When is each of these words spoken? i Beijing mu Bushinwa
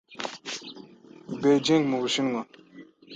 i 1.33 1.35
Beijing 1.41 1.83
mu 1.91 1.97
Bushinwa 2.01 2.41